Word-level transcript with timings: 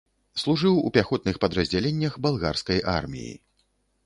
Служыў 0.43 0.79
у 0.87 0.91
пяхотных 0.95 1.39
падраздзяленнях 1.43 2.19
балгарскай 2.27 2.83
арміі. 2.97 3.33